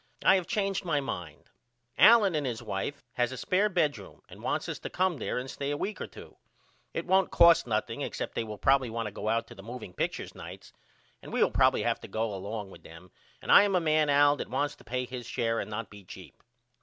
[0.25, 1.51] I have changed my mind.
[1.95, 5.47] Allen and his wife has a spair bedroom and wants us to come there and
[5.47, 6.37] stay a week or two.
[6.91, 9.93] It won't cost nothing except they will probily want to go out to the moving
[9.93, 10.73] pictures nights
[11.21, 13.11] and we will probily have to go along with them
[13.43, 16.03] and I a a man Al that wants to pay his share and not be
[16.03, 16.41] cheap.